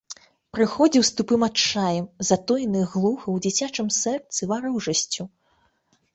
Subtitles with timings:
[0.55, 5.23] Прыходзіў з тупым адчаем, з затоенай глуха ў дзіцячым сэрцы варожасцю.